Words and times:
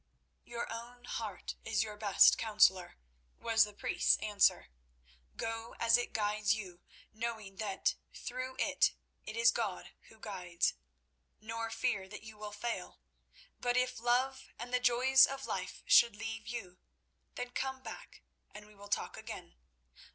"Your 0.45 0.65
own 0.73 1.03
heart 1.05 1.53
is 1.63 1.83
your 1.83 1.95
best 1.95 2.35
counsellor," 2.39 2.97
was 3.37 3.65
the 3.65 3.71
priest's 3.73 4.17
answer. 4.17 4.69
"Go 5.37 5.75
as 5.79 5.95
it 5.95 6.11
guides 6.11 6.55
you, 6.55 6.79
knowing 7.13 7.57
that, 7.57 7.93
through 8.11 8.55
it, 8.57 8.95
it 9.27 9.37
is 9.37 9.51
God 9.51 9.91
who 10.07 10.19
guides. 10.19 10.73
Nor 11.39 11.69
fear 11.69 12.09
that 12.09 12.23
you 12.23 12.35
will 12.35 12.51
fail. 12.51 12.99
But 13.59 13.77
if 13.77 13.99
love 13.99 14.47
and 14.57 14.73
the 14.73 14.79
joys 14.79 15.27
of 15.27 15.45
life 15.45 15.83
should 15.85 16.15
leave 16.15 16.47
you, 16.47 16.79
then 17.35 17.51
come 17.51 17.83
back, 17.83 18.23
and 18.55 18.65
we 18.65 18.73
will 18.73 18.89
talk 18.89 19.17
again. 19.17 19.53